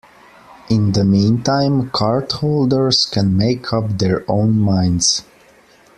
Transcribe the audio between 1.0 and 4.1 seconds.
meantime, cardholders can make up